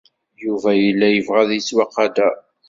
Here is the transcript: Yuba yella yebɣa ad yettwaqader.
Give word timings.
Yuba 0.43 0.69
yella 0.83 1.07
yebɣa 1.09 1.39
ad 1.43 1.51
yettwaqader. 1.53 2.35